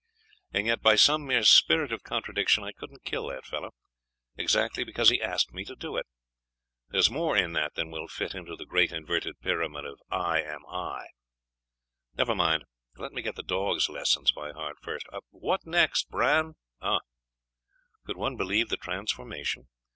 [0.51, 3.69] And yet by some mere spirit of contradiction, I couldn't kill that fellow,
[4.35, 6.07] exactly because he asked me to do it....
[6.89, 10.41] There is more in that than will fit into the great inverted pyramid of "I
[10.41, 11.05] am I.".
[12.15, 12.63] Never mind,
[12.95, 15.05] let me get the dog's lessons by heart first.
[15.29, 16.55] What next, Bran?
[16.81, 17.01] Ah!
[18.03, 19.67] Could one believe the transformation?